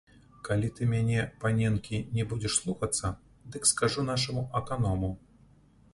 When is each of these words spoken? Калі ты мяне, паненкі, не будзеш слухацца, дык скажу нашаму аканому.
Калі 0.47 0.69
ты 0.79 0.87
мяне, 0.93 1.19
паненкі, 1.43 1.99
не 2.19 2.25
будзеш 2.33 2.57
слухацца, 2.61 3.13
дык 3.57 3.71
скажу 3.75 4.07
нашаму 4.11 4.47
аканому. 4.61 5.15